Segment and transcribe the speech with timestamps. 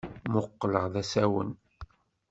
[0.27, 1.51] Mmuqqleɣ d asawen.